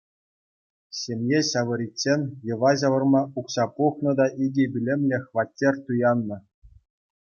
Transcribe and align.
Ҫемье 0.99 1.41
ҫавӑриччен 1.49 2.21
йӑва 2.51 2.71
ҫавӑрма 2.85 3.21
укҫа 3.45 3.65
пухнӑ 3.77 4.11
та 4.23 4.31
икӗ 4.49 4.65
пӳлӗмлӗ 4.75 5.17
хваттер 5.31 5.75
туяннӑ. 5.89 6.37